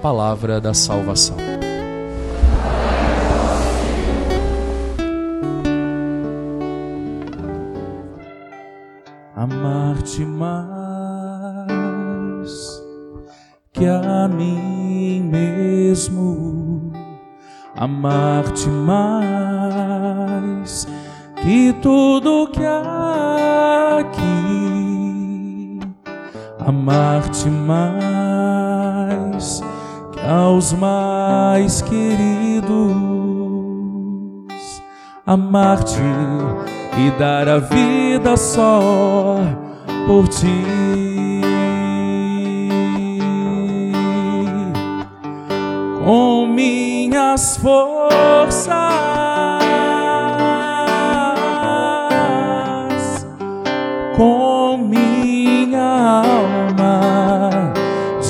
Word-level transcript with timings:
palavra 0.00 0.60
da 0.60 0.72
salvação. 0.72 1.36
Amar-te 9.34 10.24
mais 10.24 10.58
que 13.72 13.86
a 13.86 14.28
mim 14.28 15.22
mesmo, 15.22 16.92
amar-te 17.76 18.68
mais 18.68 20.08
que 21.42 21.72
tudo 21.80 22.50
que 22.52 22.64
há 22.64 23.98
aqui, 24.00 25.80
amar-te 26.58 27.48
mais 27.48 28.27
aos 30.28 30.74
mais 30.74 31.80
queridos, 31.80 32.68
amar-te 35.26 36.02
e 36.98 37.10
dar 37.18 37.48
a 37.48 37.58
vida 37.58 38.36
só 38.36 39.38
por 40.06 40.28
ti. 40.28 40.64
Com 46.04 46.46
minhas 46.46 47.56
forças, 47.56 48.76
com 54.14 54.57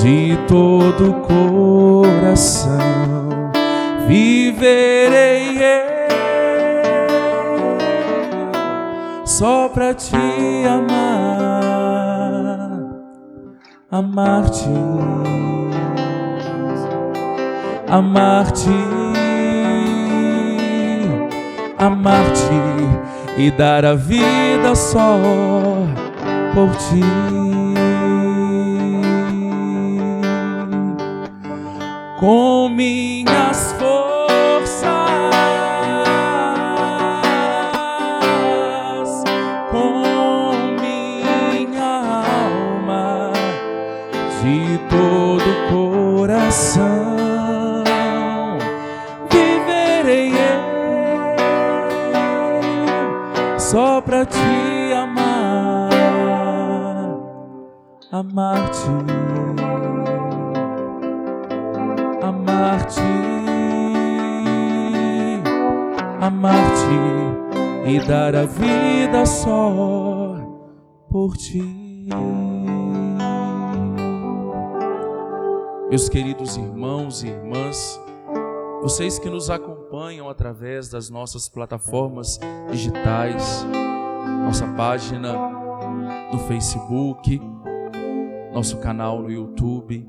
de 0.01 0.37
todo 0.47 1.13
coração, 1.27 2.79
viverei 4.07 5.39
só 9.25 9.69
pra 9.69 9.93
te 9.93 10.15
amar, 10.67 11.69
amar-te, 13.91 14.69
amar-te, 17.89 18.69
amar-te 21.77 22.61
e 23.37 23.51
dar 23.51 23.85
a 23.85 23.95
vida 23.95 24.75
só 24.75 25.17
por 26.53 26.75
ti. 26.75 27.58
Com 32.19 32.67
minhas 32.67 33.71
forças. 33.71 33.88
Vida 68.69 69.25
só 69.25 70.35
por 71.09 71.35
ti. 71.35 71.63
Meus 75.89 76.07
queridos 76.07 76.55
irmãos 76.55 77.23
e 77.23 77.27
irmãs, 77.27 77.99
vocês 78.81 79.17
que 79.17 79.29
nos 79.29 79.49
acompanham 79.49 80.29
através 80.29 80.89
das 80.89 81.09
nossas 81.09 81.49
plataformas 81.49 82.39
digitais, 82.69 83.65
nossa 84.45 84.67
página 84.67 85.33
no 86.31 86.39
Facebook, 86.39 87.41
nosso 88.53 88.77
canal 88.77 89.21
no 89.21 89.31
YouTube, 89.31 90.07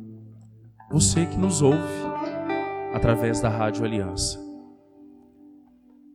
você 0.91 1.25
que 1.25 1.38
nos 1.38 1.62
ouve 1.62 1.78
através 2.92 3.41
da 3.41 3.48
Rádio 3.48 3.84
Aliança 3.84 4.50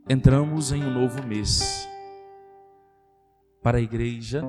entramos 0.08 0.72
em 0.72 0.84
um 0.84 0.94
novo 0.94 1.24
mês. 1.24 1.88
Para 3.66 3.80
a 3.80 3.82
igreja, 3.82 4.44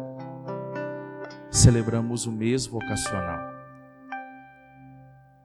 celebramos 1.50 2.27
o 2.27 2.31
mês 2.31 2.66
vocacional. 2.66 3.41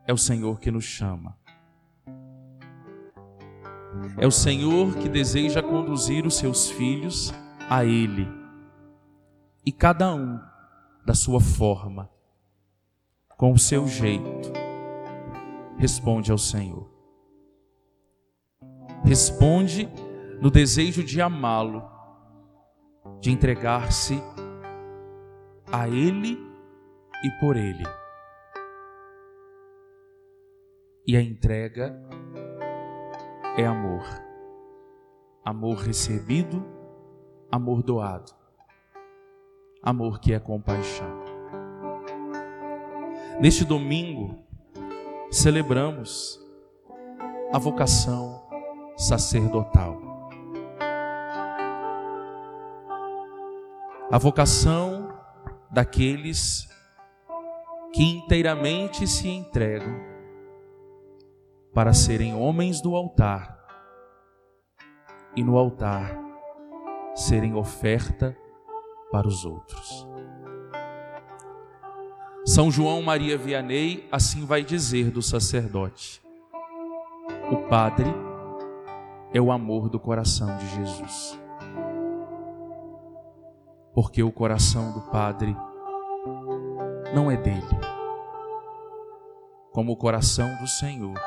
É 0.06 0.12
o 0.12 0.18
Senhor 0.18 0.60
que 0.60 0.70
nos 0.70 0.84
chama. 0.84 1.38
É 4.18 4.28
o 4.28 4.32
Senhor 4.32 4.98
que 4.98 5.08
deseja 5.08 5.64
conduzir 5.64 6.26
os 6.26 6.36
seus 6.36 6.70
filhos 6.70 7.34
a 7.70 7.86
Ele. 7.86 8.28
E 9.66 9.72
cada 9.72 10.14
um 10.14 10.38
da 11.06 11.14
sua 11.14 11.40
forma, 11.40 12.10
com 13.38 13.54
o 13.54 13.58
seu 13.58 13.88
jeito, 13.88 14.52
responde 15.78 16.30
ao 16.30 16.38
Senhor 16.38 16.92
responde 19.04 19.90
no 20.42 20.50
desejo 20.50 21.04
de 21.04 21.22
amá-lo, 21.22 21.84
de 23.20 23.32
entregar-se 23.32 24.22
a 25.72 25.88
Ele 25.88 26.38
e 27.24 27.32
por 27.40 27.56
Ele. 27.56 27.84
E 31.08 31.16
a 31.16 31.22
entrega 31.22 32.00
é 33.58 33.66
amor. 33.66 34.04
Amor 35.44 35.78
recebido, 35.78 36.64
amor 37.52 37.82
doado. 37.84 38.32
Amor 39.84 40.20
que 40.20 40.34
é 40.34 40.40
compaixão. 40.40 41.22
Neste 43.40 43.66
domingo, 43.66 44.38
celebramos 45.32 46.40
a 47.52 47.58
vocação 47.58 48.40
sacerdotal. 48.96 50.11
A 54.12 54.18
vocação 54.18 55.08
daqueles 55.72 56.68
que 57.94 58.04
inteiramente 58.04 59.08
se 59.08 59.30
entregam 59.30 60.00
para 61.74 61.94
serem 61.94 62.36
homens 62.36 62.82
do 62.82 62.94
altar 62.94 63.58
e 65.34 65.42
no 65.42 65.58
altar 65.58 66.14
serem 67.16 67.56
oferta 67.56 68.36
para 69.14 69.28
os 69.28 69.46
outros. 69.46 70.06
São 72.46 72.70
João 72.70 73.02
Maria 73.02 73.38
Vianney 73.38 74.10
assim 74.12 74.46
vai 74.46 74.62
dizer 74.62 75.10
do 75.10 75.22
sacerdote: 75.22 76.22
o 77.50 77.70
padre 77.70 78.14
é 79.34 79.40
o 79.40 79.54
amor 79.54 79.88
do 79.88 79.98
coração 79.98 80.58
de 80.58 80.68
Jesus. 80.68 81.40
Porque 83.94 84.24
o 84.24 84.32
coração 84.32 84.94
do 84.94 85.02
Padre 85.10 85.56
não 87.14 87.30
é 87.30 87.38
dele, 87.38 87.80
como 89.72 89.92
o 89.92 89.98
coração 89.98 90.48
do 90.58 90.68
Senhor, 90.68 91.20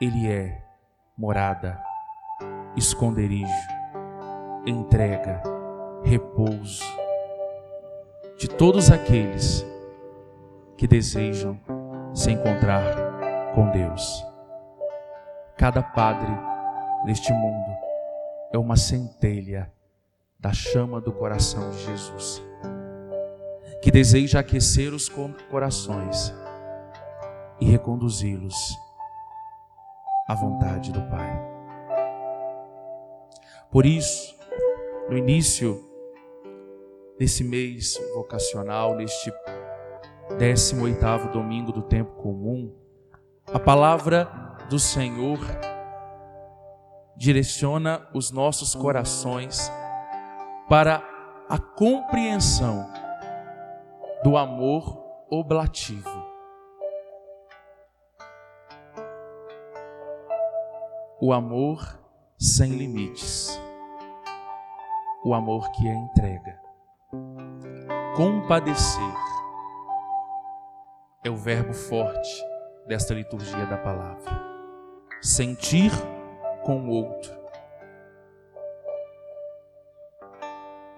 ele 0.00 0.30
é 0.30 0.62
morada, 1.16 1.82
esconderijo, 2.76 3.48
entrega, 4.66 5.42
repouso 6.02 6.84
de 8.38 8.48
todos 8.48 8.90
aqueles 8.90 9.64
que 10.76 10.86
desejam 10.86 11.58
se 12.12 12.30
encontrar 12.32 13.52
com 13.54 13.70
Deus. 13.70 14.24
Cada 15.56 15.82
padre 15.82 16.30
neste 17.06 17.32
mundo 17.32 17.76
é 18.52 18.58
uma 18.58 18.76
centelha 18.76 19.72
da 20.44 20.52
chama 20.52 21.00
do 21.00 21.10
coração 21.10 21.70
de 21.70 21.78
Jesus, 21.86 22.44
que 23.80 23.90
deseja 23.90 24.40
aquecer 24.40 24.92
os 24.92 25.10
corações 25.50 26.34
e 27.58 27.64
reconduzi-los 27.64 28.54
à 30.28 30.34
vontade 30.34 30.92
do 30.92 31.00
Pai. 31.08 31.42
Por 33.70 33.86
isso, 33.86 34.36
no 35.08 35.16
início 35.16 35.82
desse 37.18 37.42
mês 37.42 37.98
vocacional, 38.14 38.94
neste 38.96 39.32
18º 40.32 41.32
domingo 41.32 41.72
do 41.72 41.80
tempo 41.80 42.20
comum, 42.20 42.70
a 43.46 43.58
palavra 43.58 44.26
do 44.68 44.78
Senhor 44.78 45.38
direciona 47.16 48.06
os 48.12 48.30
nossos 48.30 48.74
corações 48.74 49.72
para 50.68 51.02
a 51.48 51.58
compreensão 51.58 52.88
do 54.22 54.36
amor 54.36 55.04
oblativo. 55.30 56.24
O 61.20 61.32
amor 61.32 62.00
sem 62.38 62.72
limites. 62.72 63.60
O 65.24 65.34
amor 65.34 65.70
que 65.72 65.86
é 65.86 65.94
entrega. 65.94 66.60
Compadecer 68.16 69.14
é 71.24 71.30
o 71.30 71.36
verbo 71.36 71.72
forte 71.72 72.44
desta 72.86 73.14
liturgia 73.14 73.66
da 73.66 73.76
palavra. 73.76 74.30
Sentir 75.22 75.90
com 76.64 76.88
o 76.88 76.90
outro. 76.90 77.43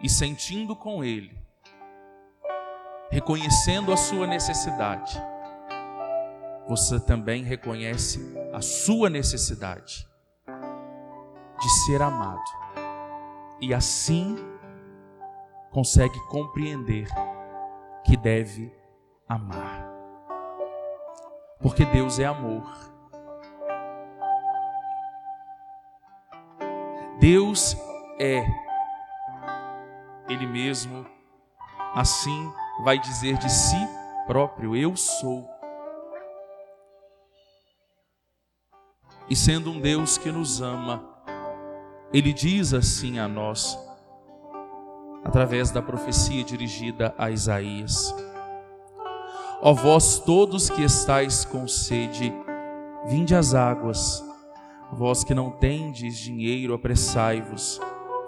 E 0.06 0.08
sentindo 0.08 0.76
com 0.76 1.02
ele, 1.02 1.36
reconhecendo 3.10 3.92
a 3.92 3.96
sua 3.96 4.24
necessidade, 4.24 5.20
você 6.68 7.00
também 7.00 7.42
reconhece 7.42 8.20
a 8.52 8.60
sua 8.60 9.10
necessidade 9.10 10.06
de 11.60 11.68
ser 11.84 12.00
amado. 12.00 12.44
E 13.60 13.74
assim 13.74 14.36
consegue 15.72 16.20
compreender 16.28 17.08
que 18.04 18.16
deve 18.16 18.72
amar. 19.28 19.92
Porque 21.60 21.84
Deus 21.84 22.20
é 22.20 22.26
amor. 22.26 22.64
Deus 27.18 27.76
é 28.20 28.65
Ele 30.28 30.46
mesmo, 30.46 31.06
assim 31.94 32.52
vai 32.82 32.98
dizer 32.98 33.38
de 33.38 33.50
si 33.50 33.76
próprio: 34.26 34.76
Eu 34.76 34.96
sou. 34.96 35.48
E 39.28 39.34
sendo 39.34 39.70
um 39.70 39.80
Deus 39.80 40.18
que 40.18 40.30
nos 40.30 40.60
ama, 40.60 41.02
ele 42.12 42.32
diz 42.32 42.72
assim 42.72 43.18
a 43.18 43.26
nós, 43.26 43.76
através 45.24 45.70
da 45.70 45.82
profecia 45.82 46.44
dirigida 46.44 47.14
a 47.18 47.30
Isaías: 47.30 48.14
Ó 49.60 49.72
vós 49.72 50.18
todos 50.20 50.70
que 50.70 50.82
estáis 50.82 51.44
com 51.44 51.66
sede, 51.66 52.32
vinde 53.06 53.34
às 53.34 53.54
águas, 53.54 54.24
vós 54.92 55.24
que 55.24 55.34
não 55.34 55.50
tendes 55.50 56.16
dinheiro, 56.18 56.74
apressai-vos, 56.74 57.80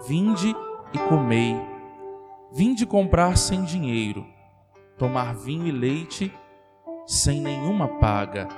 vinde 0.06 0.54
e 0.92 0.98
comei, 1.08 1.56
vinde 2.52 2.86
comprar 2.86 3.36
sem 3.36 3.64
dinheiro, 3.64 4.26
tomar 4.96 5.34
vinho 5.34 5.66
e 5.66 5.72
leite 5.72 6.32
sem 7.06 7.40
nenhuma 7.40 7.88
paga. 7.98 8.48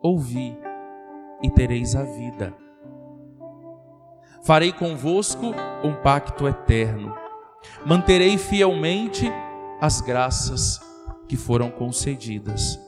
Ouvi 0.00 0.56
e 1.42 1.50
tereis 1.50 1.94
a 1.96 2.02
vida. 2.02 2.54
Farei 4.42 4.72
convosco 4.72 5.46
um 5.82 5.94
pacto 6.02 6.46
eterno. 6.46 7.14
Manterei 7.86 8.36
fielmente 8.36 9.30
as 9.80 10.02
graças 10.02 10.78
que 11.26 11.36
foram 11.36 11.70
concedidas 11.70 12.78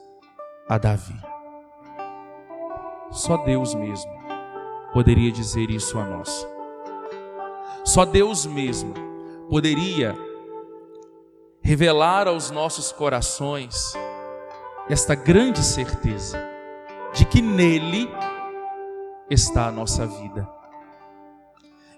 a 0.68 0.76
Davi. 0.76 1.18
Só 3.10 3.38
Deus 3.38 3.74
mesmo 3.74 4.12
poderia 4.92 5.32
dizer 5.32 5.70
isso 5.70 5.98
a 5.98 6.04
nós. 6.04 6.55
Só 7.86 8.04
Deus 8.04 8.44
mesmo 8.44 8.92
poderia 9.48 10.12
revelar 11.62 12.26
aos 12.26 12.50
nossos 12.50 12.90
corações 12.90 13.94
esta 14.90 15.14
grande 15.14 15.62
certeza 15.62 16.36
de 17.14 17.24
que 17.24 17.40
nele 17.40 18.10
está 19.30 19.68
a 19.68 19.70
nossa 19.70 20.04
vida, 20.04 20.48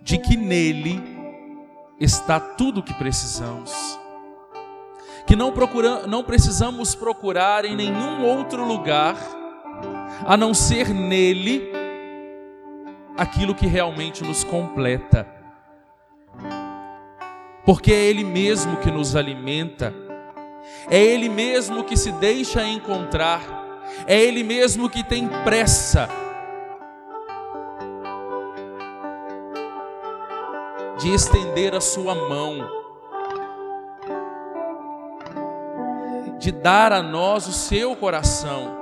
de 0.02 0.18
que 0.18 0.36
nele 0.36 1.02
está 1.98 2.38
tudo 2.38 2.80
o 2.80 2.82
que 2.82 2.92
precisamos, 2.92 3.72
que 5.26 5.34
não, 5.34 5.52
procura, 5.52 6.06
não 6.06 6.22
precisamos 6.22 6.94
procurar 6.94 7.64
em 7.64 7.74
nenhum 7.74 8.26
outro 8.26 8.62
lugar, 8.62 9.16
a 10.26 10.36
não 10.36 10.52
ser 10.52 10.90
nele, 10.90 11.72
aquilo 13.16 13.54
que 13.54 13.66
realmente 13.66 14.22
nos 14.22 14.44
completa, 14.44 15.37
porque 17.68 17.92
é 17.92 18.06
Ele 18.06 18.24
mesmo 18.24 18.78
que 18.78 18.90
nos 18.90 19.14
alimenta, 19.14 19.92
é 20.88 20.96
Ele 20.98 21.28
mesmo 21.28 21.84
que 21.84 21.98
se 21.98 22.10
deixa 22.12 22.64
encontrar, 22.64 23.42
é 24.06 24.18
Ele 24.18 24.42
mesmo 24.42 24.88
que 24.88 25.04
tem 25.04 25.28
pressa. 25.44 26.08
De 30.98 31.12
estender 31.12 31.74
a 31.74 31.80
sua 31.82 32.14
mão, 32.14 32.66
de 36.38 36.50
dar 36.50 36.90
a 36.90 37.02
nós 37.02 37.46
o 37.46 37.52
seu 37.52 37.94
coração, 37.94 38.78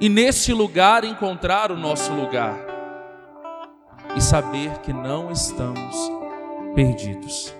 e 0.00 0.08
neste 0.08 0.52
lugar 0.52 1.02
encontrar 1.02 1.72
o 1.72 1.76
nosso 1.76 2.12
lugar, 2.12 2.56
e 4.14 4.20
saber 4.20 4.78
que 4.82 4.92
não 4.92 5.32
estamos 5.32 6.15
perdidos, 6.76 7.54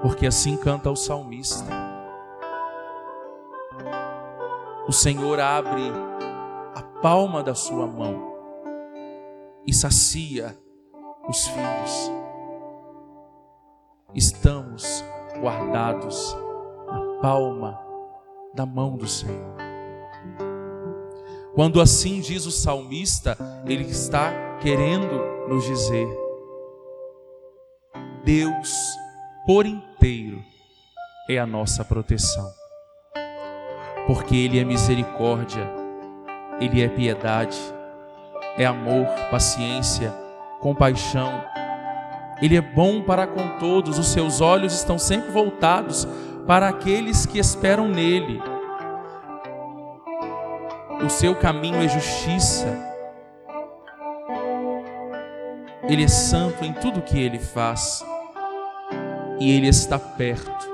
porque 0.00 0.28
assim 0.28 0.56
canta 0.56 0.88
o 0.88 0.94
salmista. 0.94 1.66
O 4.86 4.92
Senhor 4.92 5.40
abre 5.40 5.82
a 6.76 6.82
palma 7.02 7.42
da 7.42 7.56
sua 7.56 7.84
mão 7.84 8.32
e 9.66 9.74
sacia 9.74 10.56
os 11.28 11.48
filhos. 11.48 12.12
Estamos 14.14 15.04
guardados 15.40 16.36
na 16.86 17.20
palma 17.20 17.76
da 18.54 18.64
mão 18.64 18.96
do 18.96 19.08
Senhor. 19.08 19.56
Quando 21.56 21.80
assim 21.80 22.20
diz 22.20 22.46
o 22.46 22.52
salmista, 22.52 23.36
ele 23.66 23.82
está 23.82 24.58
querendo 24.60 25.48
nos 25.48 25.64
dizer: 25.64 26.27
Deus 28.24 28.74
por 29.46 29.66
inteiro 29.66 30.44
é 31.28 31.38
a 31.38 31.46
nossa 31.46 31.84
proteção, 31.84 32.50
porque 34.06 34.36
Ele 34.36 34.58
é 34.58 34.64
misericórdia, 34.64 35.68
Ele 36.60 36.82
é 36.82 36.88
piedade, 36.88 37.58
é 38.56 38.64
amor, 38.64 39.06
paciência 39.30 40.12
compaixão. 40.60 41.44
Ele 42.40 42.56
é 42.56 42.60
bom 42.60 43.02
para 43.02 43.26
com 43.26 43.58
todos, 43.58 43.98
os 43.98 44.08
seus 44.08 44.40
olhos 44.40 44.72
estão 44.72 44.98
sempre 44.98 45.30
voltados 45.30 46.06
para 46.46 46.68
aqueles 46.68 47.26
que 47.26 47.38
esperam 47.38 47.88
nele. 47.88 48.40
O 51.04 51.08
seu 51.08 51.34
caminho 51.34 51.76
é 51.76 51.88
justiça. 51.88 52.66
Ele 55.88 56.04
é 56.04 56.08
santo 56.08 56.64
em 56.64 56.72
tudo 56.72 57.02
que 57.02 57.18
ele 57.18 57.38
faz. 57.38 58.04
E 59.40 59.50
ele 59.50 59.68
está 59.68 59.98
perto 59.98 60.68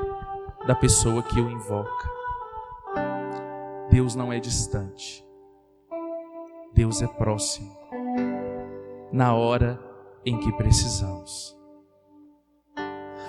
da 0.66 0.75
pessoa 0.75 1.23
que 1.23 1.40
o 1.40 1.50
invoca. 1.50 2.11
Deus 3.90 4.14
não 4.14 4.33
é 4.33 4.40
distante. 4.40 5.25
Deus 6.73 7.00
é 7.00 7.06
próximo 7.06 7.76
na 9.12 9.33
hora 9.33 9.80
em 10.26 10.37
que 10.38 10.50
precisamos. 10.52 11.56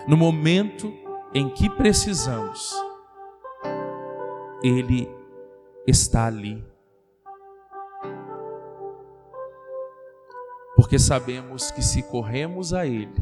No 0.08 0.18
momento 0.18 0.92
em 1.34 1.50
que 1.50 1.70
precisamos, 1.70 2.74
Ele 4.64 5.08
está 5.86 6.26
ali. 6.26 6.64
Porque 10.96 11.04
sabemos 11.04 11.72
que 11.72 11.82
se 11.82 12.02
corremos 12.04 12.74
a 12.74 12.88
Ele, 12.88 13.14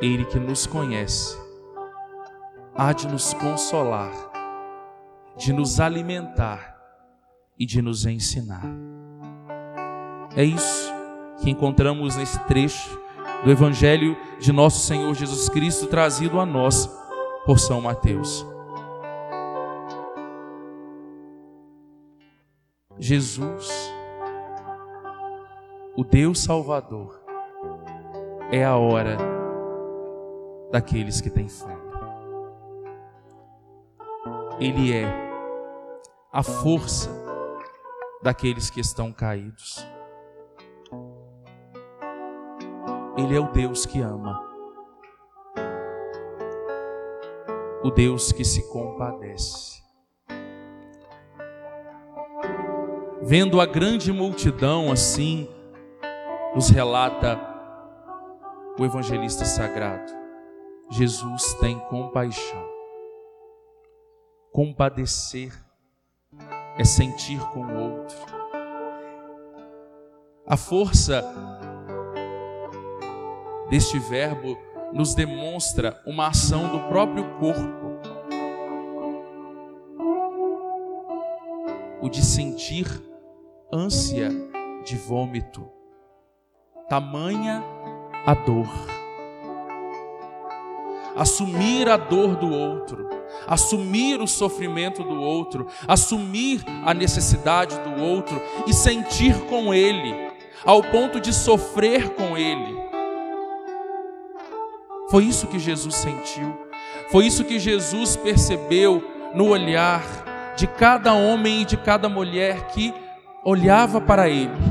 Ele 0.00 0.24
que 0.24 0.38
nos 0.38 0.66
conhece, 0.66 1.36
há 2.74 2.94
de 2.94 3.06
nos 3.06 3.34
consolar, 3.34 4.10
de 5.36 5.52
nos 5.52 5.80
alimentar 5.80 6.80
e 7.58 7.66
de 7.66 7.82
nos 7.82 8.06
ensinar. 8.06 8.64
É 10.34 10.42
isso 10.42 10.90
que 11.42 11.50
encontramos 11.50 12.16
nesse 12.16 12.38
trecho 12.46 12.98
do 13.44 13.50
Evangelho 13.50 14.16
de 14.40 14.50
nosso 14.50 14.78
Senhor 14.78 15.14
Jesus 15.14 15.50
Cristo, 15.50 15.88
trazido 15.88 16.40
a 16.40 16.46
nós 16.46 16.88
por 17.44 17.58
São 17.58 17.82
Mateus. 17.82 18.46
Jesus, 22.98 23.93
o 25.96 26.02
Deus 26.02 26.42
Salvador, 26.42 27.22
é 28.50 28.64
a 28.64 28.76
hora 28.76 29.16
daqueles 30.72 31.20
que 31.20 31.30
têm 31.30 31.48
fome. 31.48 31.84
Ele 34.58 34.92
é 34.92 35.04
a 36.32 36.42
força 36.42 37.10
daqueles 38.22 38.70
que 38.70 38.80
estão 38.80 39.12
caídos. 39.12 39.86
Ele 43.16 43.36
é 43.36 43.40
o 43.40 43.52
Deus 43.52 43.86
que 43.86 44.00
ama, 44.00 44.42
o 47.84 47.90
Deus 47.90 48.32
que 48.32 48.44
se 48.44 48.68
compadece. 48.68 49.80
Vendo 53.22 53.60
a 53.60 53.66
grande 53.66 54.12
multidão 54.12 54.90
assim, 54.90 55.48
nos 56.54 56.68
relata 56.68 57.36
o 58.78 58.84
evangelista 58.84 59.44
sagrado. 59.44 60.12
Jesus 60.90 61.54
tem 61.54 61.78
compaixão. 61.80 62.64
Compadecer 64.52 65.52
é 66.78 66.84
sentir 66.84 67.40
com 67.50 67.60
o 67.60 67.76
outro. 67.76 68.16
A 70.46 70.56
força 70.56 71.24
deste 73.68 73.98
verbo 73.98 74.56
nos 74.92 75.14
demonstra 75.14 76.00
uma 76.06 76.28
ação 76.28 76.68
do 76.68 76.78
próprio 76.88 77.24
corpo. 77.40 77.94
O 82.00 82.08
de 82.08 82.24
sentir 82.24 82.86
ânsia 83.72 84.28
de 84.84 84.96
vômito. 84.96 85.68
Tamanha 86.88 87.64
a 88.26 88.34
dor. 88.34 88.68
Assumir 91.16 91.88
a 91.88 91.96
dor 91.96 92.36
do 92.36 92.52
outro, 92.52 93.08
assumir 93.46 94.20
o 94.20 94.26
sofrimento 94.26 95.02
do 95.02 95.18
outro, 95.18 95.66
assumir 95.88 96.62
a 96.84 96.92
necessidade 96.92 97.78
do 97.80 98.02
outro 98.02 98.40
e 98.66 98.74
sentir 98.74 99.34
com 99.46 99.72
ele, 99.72 100.14
ao 100.62 100.82
ponto 100.82 101.20
de 101.20 101.32
sofrer 101.32 102.10
com 102.10 102.36
ele. 102.36 102.76
Foi 105.10 105.24
isso 105.24 105.46
que 105.46 105.58
Jesus 105.58 105.94
sentiu, 105.94 106.54
foi 107.10 107.26
isso 107.26 107.44
que 107.44 107.58
Jesus 107.58 108.14
percebeu 108.14 109.02
no 109.34 109.48
olhar 109.48 110.02
de 110.54 110.66
cada 110.66 111.14
homem 111.14 111.62
e 111.62 111.64
de 111.64 111.78
cada 111.78 112.10
mulher 112.10 112.66
que 112.68 112.92
olhava 113.42 114.00
para 114.02 114.28
ele 114.28 114.63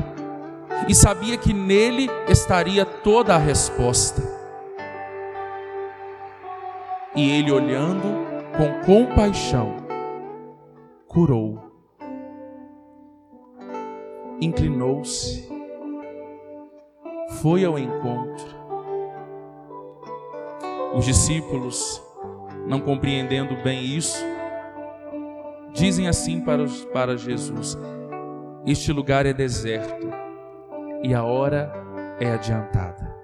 e 0.88 0.94
sabia 0.94 1.36
que 1.36 1.52
nele 1.52 2.08
estaria 2.28 2.84
toda 2.84 3.34
a 3.34 3.38
resposta. 3.38 4.22
E 7.14 7.30
ele, 7.30 7.52
olhando 7.52 8.24
com 8.56 8.84
compaixão, 8.84 9.76
curou, 11.06 11.72
inclinou-se, 14.40 15.48
foi 17.40 17.64
ao 17.64 17.78
encontro. 17.78 18.54
Os 20.94 21.04
discípulos, 21.04 22.02
não 22.66 22.80
compreendendo 22.80 23.56
bem 23.62 23.84
isso, 23.84 24.24
dizem 25.72 26.08
assim 26.08 26.40
para, 26.40 26.66
para 26.92 27.16
Jesus: 27.16 27.78
Este 28.66 28.92
lugar 28.92 29.24
é 29.24 29.32
deserto 29.32 30.23
e 31.04 31.12
a 31.12 31.22
hora 31.22 31.70
é 32.18 32.30
adiantada. 32.30 33.14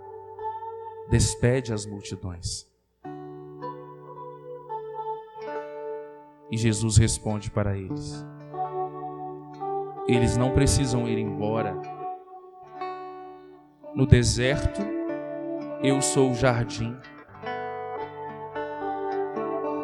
Despede 1.09 1.73
as 1.73 1.87
multidões. 1.87 2.71
E 6.51 6.59
Jesus 6.59 6.99
responde 6.99 7.51
para 7.51 7.79
eles: 7.79 8.23
Eles 10.07 10.37
não 10.37 10.51
precisam 10.51 11.09
ir 11.09 11.19
embora. 11.19 11.75
No 13.95 14.07
deserto, 14.07 14.83
eu 15.83 16.03
sou 16.03 16.33
o 16.33 16.35
jardim. 16.35 16.95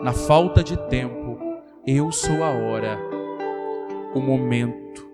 Na 0.02 0.12
falta 0.12 0.62
de 0.62 0.76
tempo, 0.88 1.38
eu 1.86 2.12
sou 2.12 2.44
a 2.44 2.50
hora, 2.50 2.98
o 4.14 4.20
momento. 4.20 5.05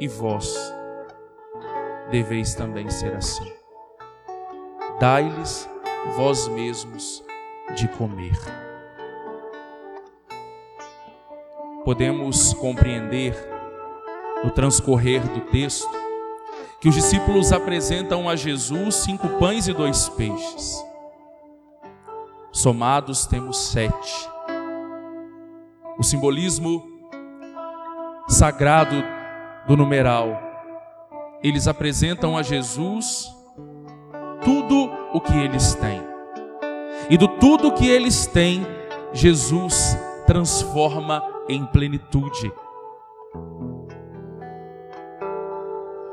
E 0.00 0.08
vós 0.08 0.54
deveis 2.10 2.54
também 2.54 2.88
ser 2.90 3.14
assim. 3.14 3.52
Dai-lhes 4.98 5.68
vós 6.16 6.48
mesmos 6.48 7.24
de 7.76 7.88
comer. 7.88 8.36
podemos 11.84 12.54
compreender 12.54 13.34
no 14.44 14.50
transcorrer 14.50 15.22
do 15.28 15.40
texto 15.40 15.90
que 16.80 16.88
os 16.88 16.94
discípulos 16.94 17.52
apresentam 17.52 18.28
a 18.28 18.34
Jesus 18.34 18.96
cinco 18.96 19.28
pães 19.38 19.68
e 19.68 19.72
dois 19.72 20.08
peixes. 20.08 20.84
Somados 22.50 23.24
temos 23.26 23.56
sete. 23.68 24.28
O 25.98 26.02
simbolismo 26.02 26.84
sagrado 28.28 28.96
do 29.66 29.76
numeral. 29.76 30.40
Eles 31.42 31.66
apresentam 31.66 32.36
a 32.36 32.42
Jesus 32.42 33.34
tudo 34.44 34.90
o 35.12 35.20
que 35.20 35.36
eles 35.36 35.74
têm. 35.74 36.02
E 37.10 37.16
do 37.16 37.28
tudo 37.28 37.72
que 37.72 37.88
eles 37.88 38.26
têm, 38.26 38.66
Jesus 39.12 39.96
transforma 40.26 41.22
em 41.48 41.66
plenitude. 41.66 42.52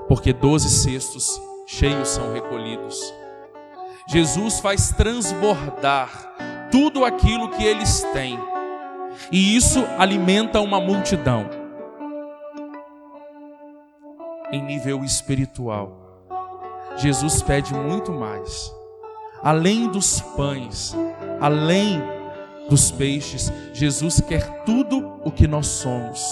Porque 0.08 0.34
doze 0.34 0.70
cestos 0.70 1.40
cheios 1.68 2.08
são 2.10 2.34
recolhidos. 2.34 3.14
Jesus 4.08 4.60
faz 4.60 4.92
transbordar 4.92 6.10
tudo 6.72 7.06
aquilo 7.06 7.50
que 7.50 7.64
eles 7.64 8.02
têm, 8.14 8.40
e 9.32 9.56
isso 9.56 9.84
alimenta 9.98 10.60
uma 10.62 10.80
multidão. 10.80 11.59
Em 14.52 14.64
nível 14.64 15.04
espiritual, 15.04 15.92
Jesus 16.98 17.42
pede 17.44 17.72
muito 17.74 18.12
mais, 18.12 18.74
além 19.44 19.88
dos 19.88 20.22
pães, 20.22 20.96
além 21.40 22.02
dos 22.68 22.90
peixes, 22.90 23.54
Jesus 23.74 24.20
quer 24.22 24.64
tudo 24.64 25.20
o 25.24 25.32
que 25.32 25.48
nós 25.48 25.68
somos, 25.68 26.24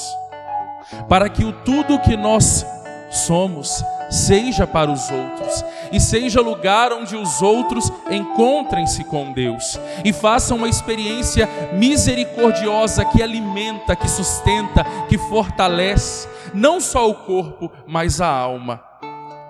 para 1.07 1.29
que 1.29 1.45
o 1.45 1.51
tudo 1.51 1.93
o 1.93 2.01
que 2.01 2.17
nós 2.17 2.65
somos 3.11 3.83
seja 4.09 4.65
para 4.65 4.91
os 4.91 5.09
outros 5.11 5.63
e 5.91 5.99
seja 5.99 6.41
lugar 6.41 6.91
onde 6.93 7.15
os 7.15 7.41
outros 7.41 7.91
encontrem-se 8.09 9.03
com 9.03 9.31
Deus 9.31 9.79
e 10.03 10.11
façam 10.11 10.57
uma 10.57 10.67
experiência 10.67 11.47
misericordiosa 11.73 13.05
que 13.05 13.21
alimenta, 13.21 13.95
que 13.95 14.09
sustenta, 14.09 14.83
que 15.07 15.17
fortalece 15.17 16.27
não 16.53 16.79
só 16.79 17.09
o 17.09 17.15
corpo, 17.15 17.71
mas 17.85 18.21
a 18.21 18.27
alma. 18.27 18.81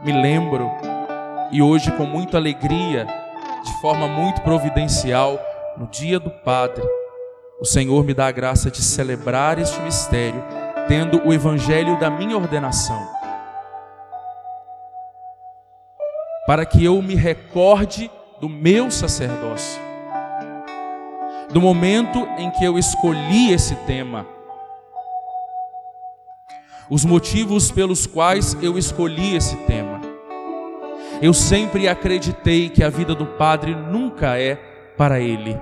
Me 0.03 0.11
lembro 0.11 0.69
e 1.51 1.61
hoje 1.61 1.91
com 1.91 2.05
muita 2.05 2.37
alegria, 2.37 3.07
de 3.63 3.81
forma 3.81 4.07
muito 4.07 4.41
providencial, 4.41 5.39
no 5.77 5.87
dia 5.87 6.19
do 6.19 6.29
Padre, 6.29 6.83
o 7.59 7.65
Senhor 7.65 8.03
me 8.03 8.13
dá 8.13 8.27
a 8.27 8.31
graça 8.31 8.69
de 8.69 8.81
celebrar 8.81 9.57
este 9.57 9.79
mistério, 9.81 10.43
tendo 10.87 11.25
o 11.25 11.33
evangelho 11.33 11.99
da 11.99 12.09
minha 12.09 12.37
ordenação. 12.37 13.07
Para 16.45 16.65
que 16.65 16.83
eu 16.83 17.01
me 17.01 17.15
recorde 17.15 18.11
do 18.39 18.47
meu 18.47 18.91
sacerdócio, 18.91 19.81
do 21.51 21.61
momento 21.61 22.27
em 22.37 22.51
que 22.51 22.63
eu 22.63 22.77
escolhi 22.77 23.51
esse 23.51 23.75
tema, 23.87 24.25
os 26.89 27.03
motivos 27.03 27.71
pelos 27.71 28.05
quais 28.05 28.57
eu 28.61 28.77
escolhi 28.77 29.35
esse 29.35 29.55
tema. 29.57 30.01
Eu 31.21 31.33
sempre 31.33 31.87
acreditei 31.87 32.69
que 32.69 32.83
a 32.83 32.89
vida 32.89 33.15
do 33.15 33.25
padre 33.25 33.73
nunca 33.75 34.37
é 34.39 34.55
para 34.97 35.19
ele, 35.19 35.59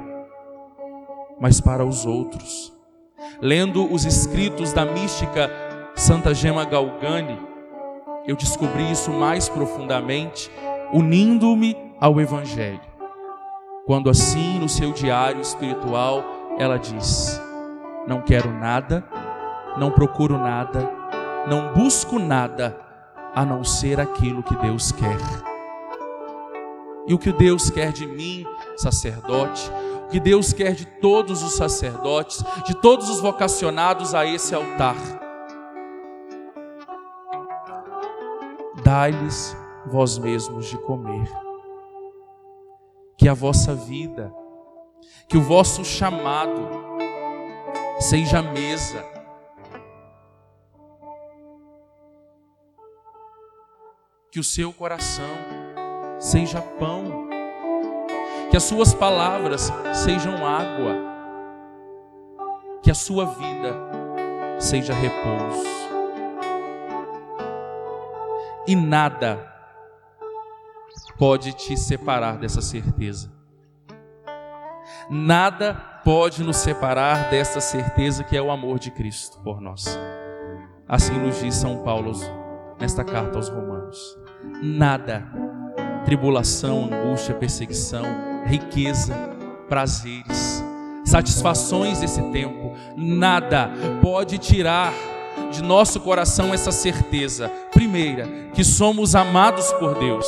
mas 1.40 1.62
para 1.62 1.86
os 1.86 2.06
outros. 2.06 2.74
Lendo 3.42 3.92
os 3.92 4.06
escritos 4.06 4.72
da 4.74 4.86
mística 4.86 5.50
Santa 5.96 6.34
Gema 6.34 6.66
Galgani, 6.66 7.38
Eu 8.28 8.36
descobri 8.36 8.92
isso 8.92 9.12
mais 9.12 9.48
profundamente 9.48 10.50
unindo-me 10.92 11.78
ao 12.02 12.20
Evangelho. 12.20 12.82
Quando 13.86 14.10
assim, 14.10 14.58
no 14.58 14.68
seu 14.68 14.92
diário 14.92 15.40
espiritual, 15.40 16.24
ela 16.58 16.78
diz: 16.78 17.40
Não 18.08 18.22
quero 18.22 18.52
nada, 18.52 19.08
não 19.78 19.92
procuro 19.92 20.40
nada, 20.40 20.92
não 21.48 21.74
busco 21.74 22.20
nada 22.20 22.76
a 23.34 23.46
não 23.46 23.64
ser 23.64 24.00
aquilo 24.00 24.42
que 24.42 24.56
Deus 24.56 24.92
quer. 24.92 25.18
E 27.08 27.14
o 27.14 27.20
que 27.20 27.32
Deus 27.32 27.70
quer 27.70 27.92
de 27.92 28.08
mim, 28.08 28.46
sacerdote, 28.76 29.70
o 30.06 30.08
que 30.08 30.20
Deus 30.20 30.54
quer 30.54 30.74
de 30.74 30.86
todos 30.86 31.44
os 31.44 31.54
sacerdotes, 31.54 32.44
de 32.66 32.74
todos 32.76 33.10
os 33.10 33.20
vocacionados 33.20 34.16
a 34.16 34.26
esse 34.26 34.56
altar. 34.56 34.96
Dai-lhes 38.84 39.56
vós 39.86 40.18
mesmos 40.18 40.68
de 40.68 40.78
comer. 40.78 41.30
Que 43.18 43.30
a 43.30 43.34
vossa 43.34 43.74
vida, 43.74 44.34
que 45.28 45.38
o 45.38 45.42
vosso 45.42 45.86
chamado 45.86 46.62
seja 48.00 48.42
mesa, 48.42 49.15
que 54.36 54.40
o 54.42 54.44
seu 54.44 54.74
coração 54.74 55.34
seja 56.20 56.62
pão, 56.62 57.30
que 58.52 58.58
as 58.58 58.64
suas 58.64 58.94
palavras 58.94 59.72
sejam 59.94 60.46
água, 60.46 60.94
que 62.84 62.92
a 62.92 62.94
sua 62.94 63.28
vida 63.28 63.74
seja 64.60 64.94
repouso. 64.94 65.64
E 68.68 68.76
nada 68.76 69.40
pode 71.18 71.54
te 71.54 71.78
separar 71.78 72.38
dessa 72.38 72.60
certeza. 72.60 73.32
Nada 75.10 75.76
pode 76.04 76.44
nos 76.44 76.58
separar 76.58 77.30
dessa 77.30 77.62
certeza 77.62 78.22
que 78.22 78.36
é 78.36 78.42
o 78.42 78.52
amor 78.52 78.80
de 78.80 78.92
Cristo 78.92 79.40
por 79.40 79.62
nós. 79.62 79.98
Assim 80.86 81.18
nos 81.18 81.40
diz 81.40 81.56
São 81.56 81.84
Paulo 81.84 82.12
nesta 82.78 83.02
carta 83.02 83.38
aos 83.38 83.48
Romanos 83.48 84.25
nada. 84.62 85.24
Tribulação, 86.06 86.90
angústia, 86.92 87.34
perseguição, 87.34 88.06
riqueza, 88.46 89.14
prazeres, 89.68 90.64
satisfações 91.04 92.00
desse 92.00 92.22
tempo, 92.32 92.74
nada 92.96 93.72
pode 94.02 94.38
tirar 94.38 94.94
de 95.52 95.64
nosso 95.64 96.00
coração 96.00 96.54
essa 96.54 96.72
certeza. 96.72 97.50
Primeira, 97.72 98.28
que 98.54 98.64
somos 98.64 99.16
amados 99.16 99.72
por 99.74 99.96
Deus. 99.96 100.28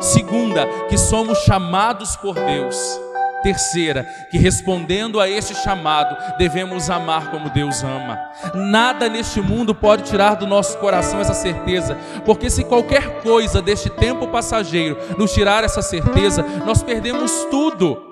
Segunda, 0.00 0.66
que 0.88 0.96
somos 0.96 1.38
chamados 1.38 2.16
por 2.16 2.34
Deus. 2.34 3.00
Terceira, 3.42 4.04
que 4.30 4.36
respondendo 4.36 5.20
a 5.20 5.28
este 5.28 5.54
chamado, 5.54 6.16
devemos 6.36 6.90
amar 6.90 7.30
como 7.30 7.50
Deus 7.50 7.84
ama. 7.84 8.18
Nada 8.54 9.08
neste 9.08 9.40
mundo 9.40 9.74
pode 9.74 10.02
tirar 10.04 10.34
do 10.34 10.46
nosso 10.46 10.76
coração 10.78 11.20
essa 11.20 11.34
certeza, 11.34 11.96
porque 12.24 12.50
se 12.50 12.64
qualquer 12.64 13.22
coisa 13.22 13.62
deste 13.62 13.88
tempo 13.90 14.26
passageiro 14.26 14.98
nos 15.16 15.32
tirar 15.32 15.62
essa 15.62 15.80
certeza, 15.80 16.42
nós 16.66 16.82
perdemos 16.82 17.46
tudo. 17.50 18.02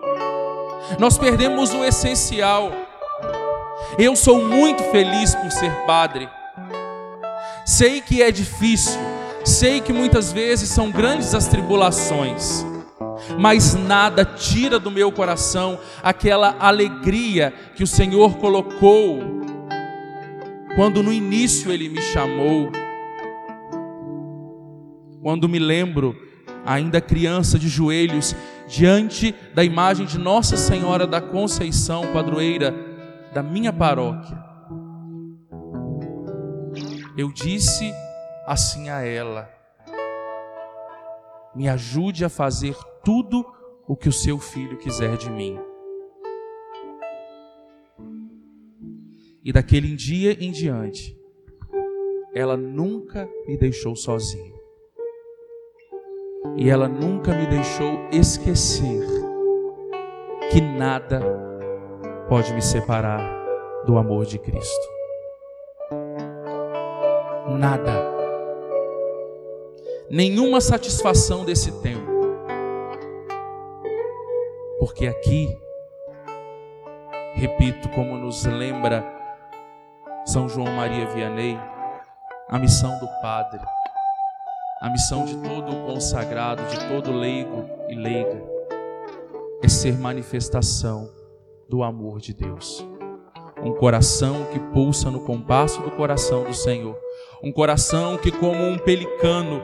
Nós 0.98 1.18
perdemos 1.18 1.74
o 1.74 1.84
essencial. 1.84 2.70
Eu 3.98 4.14
sou 4.14 4.44
muito 4.44 4.82
feliz 4.84 5.34
por 5.34 5.50
ser 5.50 5.72
padre. 5.86 6.28
Sei 7.64 8.00
que 8.00 8.22
é 8.22 8.30
difícil, 8.30 9.00
sei 9.44 9.80
que 9.80 9.92
muitas 9.92 10.32
vezes 10.32 10.68
são 10.68 10.88
grandes 10.88 11.34
as 11.34 11.48
tribulações 11.48 12.64
mas 13.38 13.74
nada 13.74 14.24
tira 14.24 14.78
do 14.78 14.90
meu 14.90 15.10
coração 15.10 15.78
aquela 16.02 16.56
alegria 16.58 17.52
que 17.74 17.82
o 17.82 17.86
Senhor 17.86 18.36
colocou 18.36 19.20
quando 20.76 21.02
no 21.02 21.12
início 21.12 21.72
Ele 21.72 21.88
me 21.88 22.02
chamou. 22.02 22.70
Quando 25.22 25.48
me 25.48 25.58
lembro, 25.58 26.14
ainda 26.64 27.00
criança 27.00 27.58
de 27.58 27.68
joelhos, 27.68 28.36
diante 28.68 29.34
da 29.54 29.64
imagem 29.64 30.06
de 30.06 30.18
Nossa 30.18 30.56
Senhora 30.56 31.06
da 31.06 31.20
Conceição, 31.20 32.12
padroeira 32.12 32.74
da 33.32 33.42
minha 33.42 33.72
paróquia, 33.72 34.38
eu 37.16 37.32
disse 37.32 37.92
assim 38.46 38.90
a 38.90 39.00
ela: 39.00 39.50
me 41.54 41.68
ajude 41.68 42.24
a 42.24 42.28
fazer 42.28 42.76
tudo 43.06 43.46
o 43.86 43.96
que 43.96 44.08
o 44.08 44.12
seu 44.12 44.36
filho 44.40 44.76
quiser 44.78 45.16
de 45.16 45.30
mim. 45.30 45.56
E 49.44 49.52
daquele 49.52 49.94
dia 49.94 50.32
em 50.44 50.50
diante, 50.50 51.16
ela 52.34 52.56
nunca 52.56 53.30
me 53.46 53.56
deixou 53.56 53.94
sozinho. 53.94 54.56
E 56.56 56.68
ela 56.68 56.88
nunca 56.88 57.32
me 57.32 57.46
deixou 57.46 58.08
esquecer 58.10 59.06
que 60.50 60.60
nada 60.60 61.22
pode 62.28 62.52
me 62.54 62.60
separar 62.60 63.22
do 63.84 63.96
amor 63.98 64.26
de 64.26 64.36
Cristo. 64.36 64.88
Nada. 67.56 68.04
Nenhuma 70.10 70.60
satisfação 70.60 71.44
desse 71.44 71.70
tempo 71.82 72.05
porque 74.78 75.06
aqui, 75.06 75.48
repito, 77.34 77.88
como 77.90 78.16
nos 78.16 78.44
lembra 78.44 79.04
São 80.24 80.48
João 80.48 80.72
Maria 80.74 81.06
Vianney, 81.06 81.58
a 82.48 82.58
missão 82.58 82.98
do 82.98 83.08
Padre, 83.20 83.60
a 84.80 84.90
missão 84.90 85.24
de 85.24 85.36
todo 85.36 85.86
consagrado, 85.86 86.62
de 86.64 86.88
todo 86.88 87.12
leigo 87.12 87.68
e 87.88 87.94
leiga, 87.94 88.42
é 89.62 89.68
ser 89.68 89.98
manifestação 89.98 91.10
do 91.68 91.82
amor 91.82 92.20
de 92.20 92.34
Deus. 92.34 92.86
Um 93.62 93.72
coração 93.72 94.46
que 94.52 94.58
pulsa 94.58 95.10
no 95.10 95.20
compasso 95.20 95.80
do 95.82 95.90
coração 95.90 96.44
do 96.44 96.54
Senhor. 96.54 96.96
Um 97.42 97.50
coração 97.50 98.16
que, 98.16 98.30
como 98.30 98.62
um 98.62 98.78
pelicano, 98.78 99.62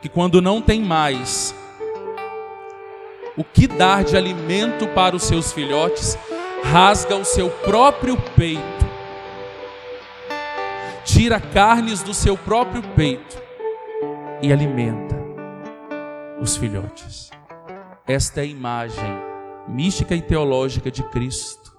que 0.00 0.08
quando 0.08 0.40
não 0.40 0.60
tem 0.60 0.80
mais, 0.82 1.54
o 3.36 3.44
que 3.44 3.66
dar 3.66 4.04
de 4.04 4.16
alimento 4.16 4.86
para 4.88 5.16
os 5.16 5.22
seus 5.24 5.52
filhotes, 5.52 6.18
rasga 6.62 7.16
o 7.16 7.24
seu 7.24 7.50
próprio 7.50 8.16
peito, 8.36 8.62
tira 11.04 11.40
carnes 11.40 12.02
do 12.02 12.12
seu 12.12 12.36
próprio 12.36 12.82
peito 12.94 13.42
e 14.42 14.52
alimenta 14.52 15.16
os 16.40 16.56
filhotes. 16.56 17.30
Esta 18.06 18.40
é 18.40 18.42
a 18.42 18.46
imagem 18.46 19.32
mística 19.68 20.14
e 20.14 20.20
teológica 20.20 20.90
de 20.90 21.02
Cristo. 21.04 21.72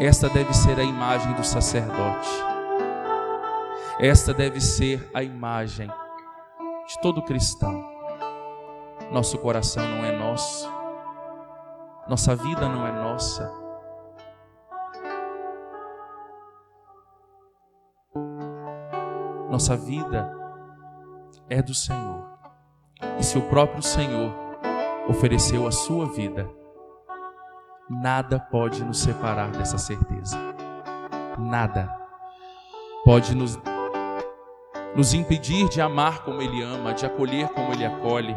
Esta 0.00 0.28
deve 0.28 0.52
ser 0.54 0.78
a 0.80 0.82
imagem 0.82 1.32
do 1.34 1.44
sacerdote. 1.44 2.28
Esta 4.00 4.32
deve 4.32 4.60
ser 4.60 5.08
a 5.14 5.22
imagem 5.22 5.88
de 6.92 7.00
todo 7.00 7.22
cristão. 7.22 7.90
Nosso 9.10 9.38
coração 9.38 9.82
não 9.88 10.04
é 10.04 10.12
nosso, 10.12 10.70
nossa 12.06 12.36
vida 12.36 12.68
não 12.68 12.86
é 12.86 12.92
nossa. 12.92 13.50
Nossa 19.50 19.76
vida 19.76 20.34
é 21.48 21.62
do 21.62 21.74
Senhor. 21.74 22.30
E 23.18 23.22
se 23.22 23.38
o 23.38 23.42
próprio 23.48 23.82
Senhor 23.82 24.32
ofereceu 25.08 25.66
a 25.66 25.72
sua 25.72 26.06
vida, 26.06 26.48
nada 27.88 28.38
pode 28.38 28.82
nos 28.84 28.98
separar 28.98 29.50
dessa 29.50 29.78
certeza. 29.78 30.38
Nada 31.38 31.94
pode 33.04 33.34
nos 33.34 33.58
nos 34.94 35.14
impedir 35.14 35.68
de 35.68 35.80
amar 35.80 36.22
como 36.22 36.42
Ele 36.42 36.62
ama, 36.62 36.92
de 36.92 37.06
acolher 37.06 37.48
como 37.48 37.72
Ele 37.72 37.84
acolhe, 37.84 38.34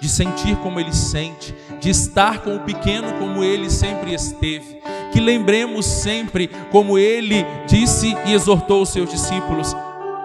de 0.00 0.08
sentir 0.08 0.56
como 0.56 0.80
Ele 0.80 0.92
sente, 0.92 1.54
de 1.78 1.90
estar 1.90 2.40
com 2.40 2.56
o 2.56 2.60
pequeno 2.60 3.12
como 3.18 3.44
Ele 3.44 3.70
sempre 3.70 4.14
esteve. 4.14 4.80
Que 5.12 5.20
lembremos 5.20 5.84
sempre 5.84 6.48
como 6.70 6.96
Ele 6.96 7.44
disse 7.66 8.14
e 8.26 8.32
exortou 8.32 8.82
os 8.82 8.90
seus 8.90 9.10
discípulos: 9.10 9.74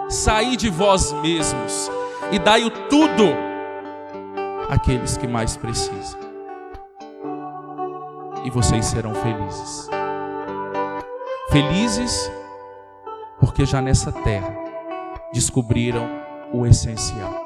saí 0.10 0.56
de 0.56 0.70
vós 0.70 1.12
mesmos 1.14 1.92
e 2.32 2.40
dai-o 2.40 2.70
tudo 2.70 3.34
àqueles 4.70 5.18
que 5.18 5.28
mais 5.28 5.58
precisam. 5.58 6.20
E 8.44 8.50
vocês 8.50 8.86
serão 8.86 9.14
felizes. 9.16 9.90
Felizes 11.50 12.32
porque 13.40 13.66
já 13.66 13.82
nessa 13.82 14.12
terra 14.12 14.64
descobriram 15.36 16.08
o 16.54 16.65
essencial. 16.65 17.45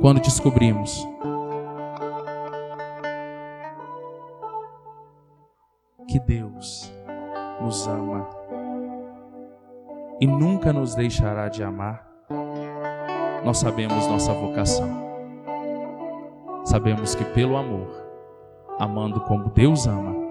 Quando 0.00 0.20
descobrimos 0.20 1.04
que 6.06 6.20
Deus 6.20 6.92
nos 7.60 7.88
ama 7.88 8.28
e 10.20 10.28
nunca 10.28 10.72
nos 10.72 10.94
deixará 10.94 11.48
de 11.48 11.64
amar, 11.64 12.08
nós 13.44 13.58
sabemos 13.58 14.06
nossa 14.06 14.32
vocação. 14.32 14.88
Sabemos 16.64 17.16
que 17.16 17.24
pelo 17.24 17.56
amor, 17.56 17.88
amando 18.78 19.20
como 19.22 19.50
Deus 19.50 19.88
ama, 19.88 20.23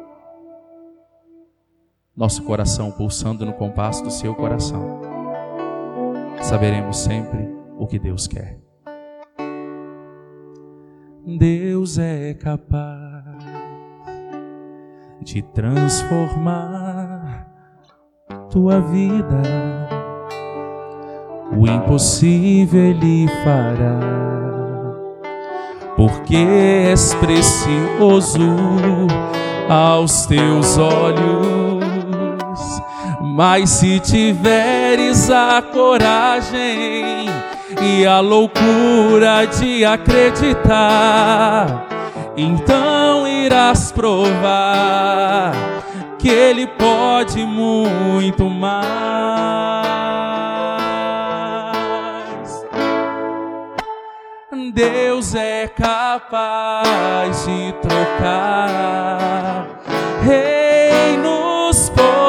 nosso 2.15 2.43
coração 2.43 2.91
pulsando 2.91 3.45
no 3.45 3.53
compasso 3.53 4.03
do 4.03 4.11
seu 4.11 4.35
coração, 4.35 5.01
saberemos 6.41 6.97
sempre 6.97 7.49
o 7.77 7.87
que 7.87 7.97
Deus 7.97 8.27
quer. 8.27 8.59
Deus 11.25 11.97
é 11.97 12.33
capaz 12.33 13.23
de 15.21 15.41
transformar 15.41 17.47
tua 18.49 18.79
vida. 18.79 19.41
O 21.57 21.67
impossível 21.67 22.81
Ele 22.81 23.27
fará, 23.43 23.99
porque 25.95 26.35
és 26.35 27.13
precioso 27.15 28.39
aos 29.69 30.25
teus 30.25 30.77
olhos. 30.77 31.72
Mas 33.35 33.71
se 33.71 33.99
tiveres 33.99 35.27
a 35.31 35.59
coragem 35.59 37.25
e 37.81 38.05
a 38.05 38.19
loucura 38.19 39.47
de 39.47 39.83
acreditar, 39.83 41.87
então 42.37 43.27
irás 43.27 43.91
provar 43.91 45.51
que 46.19 46.29
Ele 46.29 46.67
pode 46.67 47.43
muito 47.43 48.47
mais. 48.47 48.93
Deus 54.75 55.33
é 55.33 55.67
capaz 55.67 57.47
de 57.47 57.73
trocar 57.81 59.65
reinos 60.21 61.89
por 61.89 62.22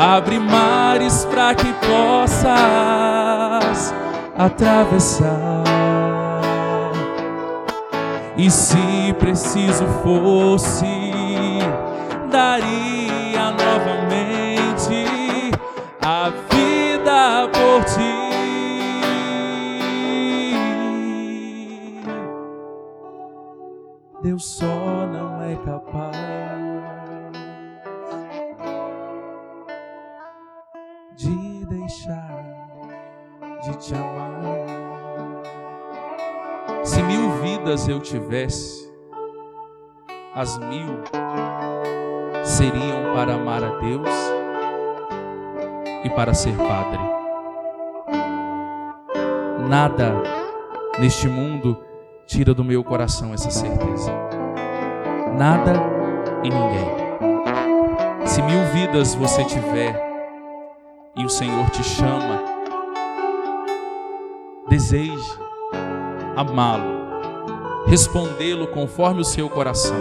Abre 0.00 0.38
mares 0.38 1.24
para 1.24 1.56
que 1.56 1.72
possas 1.72 2.54
atravessar. 4.38 5.64
E 8.36 8.48
se 8.48 9.12
preciso 9.18 9.84
fosse, 10.04 10.86
daria 12.30 13.07
vidas 37.68 37.86
eu 37.86 38.00
tivesse, 38.00 38.90
as 40.34 40.56
mil 40.56 41.02
seriam 42.42 43.12
para 43.14 43.34
amar 43.34 43.62
a 43.62 43.78
Deus 43.78 44.08
e 46.02 46.08
para 46.08 46.32
ser 46.32 46.56
padre. 46.56 46.98
Nada 49.68 50.14
neste 50.98 51.28
mundo 51.28 51.76
tira 52.26 52.54
do 52.54 52.64
meu 52.64 52.82
coração 52.82 53.34
essa 53.34 53.50
certeza. 53.50 54.14
Nada 55.36 55.74
e 56.42 56.48
ninguém. 56.48 58.26
Se 58.26 58.40
mil 58.40 58.64
vidas 58.72 59.14
você 59.14 59.44
tiver 59.44 59.94
e 61.14 61.22
o 61.22 61.28
Senhor 61.28 61.68
te 61.68 61.84
chama 61.84 62.42
Deseje 64.70 65.38
amá-lo, 66.34 66.97
respondê-lo 67.88 68.68
conforme 68.68 69.20
o 69.20 69.24
seu 69.24 69.48
coração. 69.48 69.96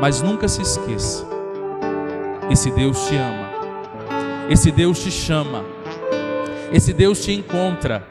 Mas 0.00 0.20
nunca 0.20 0.46
se 0.46 0.62
esqueça: 0.62 1.26
esse 2.50 2.70
Deus 2.70 3.06
te 3.06 3.16
ama, 3.16 3.50
esse 4.50 4.70
Deus 4.70 4.98
te 5.02 5.10
chama, 5.10 5.64
esse 6.72 6.92
Deus 6.92 7.24
te 7.24 7.32
encontra, 7.32 8.06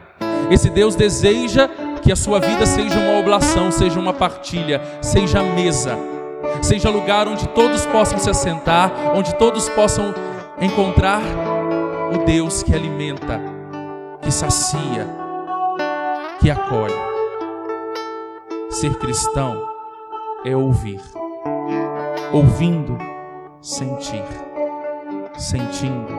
esse 0.49 0.69
Deus 0.69 0.95
deseja 0.95 1.69
que 2.01 2.11
a 2.11 2.15
sua 2.15 2.39
vida 2.39 2.65
seja 2.65 2.99
uma 2.99 3.19
oblação, 3.19 3.71
seja 3.71 3.99
uma 3.99 4.13
partilha, 4.13 4.81
seja 5.01 5.41
mesa, 5.43 5.97
seja 6.61 6.89
lugar 6.89 7.27
onde 7.27 7.47
todos 7.49 7.85
possam 7.85 8.19
se 8.19 8.29
assentar, 8.29 8.91
onde 9.15 9.35
todos 9.35 9.69
possam 9.69 10.13
encontrar 10.59 11.21
o 12.13 12.25
Deus 12.25 12.63
que 12.63 12.73
alimenta 12.75 13.39
que 14.21 14.31
sacia, 14.31 15.07
que 16.39 16.49
acolhe. 16.49 17.12
Ser 18.73 18.95
cristão 18.95 19.69
é 20.43 20.55
ouvir, 20.55 20.99
ouvindo, 22.33 22.97
sentir, 23.61 24.25
sentindo, 25.37 26.11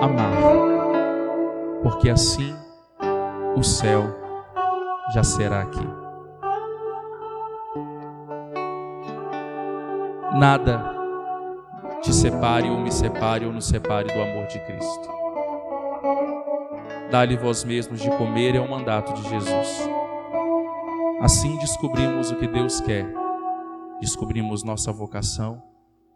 amar, 0.00 0.30
porque 1.82 2.08
assim 2.08 2.54
o 3.56 3.64
céu 3.64 4.04
já 5.12 5.24
será 5.24 5.62
aqui. 5.62 5.86
Nada 10.38 10.94
te 12.02 12.14
separe 12.14 12.70
ou 12.70 12.78
me 12.78 12.92
separe 12.92 13.46
ou 13.46 13.52
nos 13.52 13.66
separe 13.66 14.06
do 14.12 14.22
amor 14.22 14.46
de 14.46 14.60
Cristo. 14.60 15.08
Dá-lhe 17.10 17.36
vós 17.36 17.64
mesmos 17.64 18.00
de 18.00 18.10
comer 18.12 18.54
é 18.54 18.60
o 18.60 18.70
mandato 18.70 19.12
de 19.14 19.28
Jesus. 19.28 19.93
Assim 21.24 21.56
descobrimos 21.56 22.30
o 22.30 22.36
que 22.36 22.46
Deus 22.46 22.82
quer, 22.82 23.10
descobrimos 23.98 24.62
nossa 24.62 24.92
vocação 24.92 25.62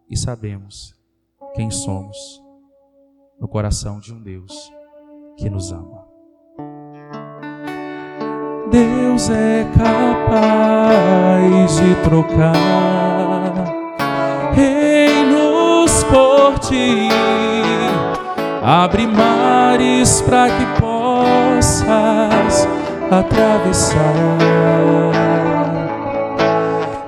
e 0.06 0.14
sabemos 0.18 0.94
quem 1.54 1.70
somos 1.70 2.14
no 3.40 3.48
coração 3.48 4.00
de 4.00 4.12
um 4.12 4.20
Deus 4.20 4.70
que 5.38 5.48
nos 5.48 5.72
ama. 5.72 6.04
Deus 8.70 9.30
é 9.30 9.64
capaz 9.78 11.00
de 11.76 11.94
trocar 12.04 12.52
reinos 14.52 16.04
por 16.04 16.58
ti, 16.58 17.08
abre 18.62 19.06
mares 19.06 20.20
para 20.20 20.48
que 20.48 20.66
possas 20.78 22.68
atravessar. 23.10 23.98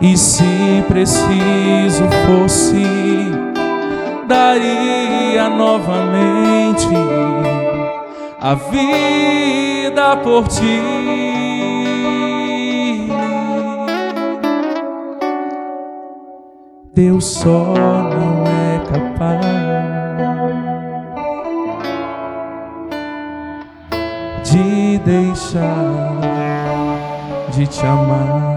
E 0.00 0.16
se 0.16 0.84
preciso 0.88 2.04
fosse, 2.26 2.84
daria 4.26 5.48
novamente 5.50 6.88
a 8.40 8.54
vida 8.54 10.16
por 10.18 10.48
ti. 10.48 10.80
Deus 16.94 17.24
só 17.24 17.74
não 17.74 18.40
deixar 25.40 26.20
de 27.54 27.66
te 27.66 27.86
amar. 27.86 28.49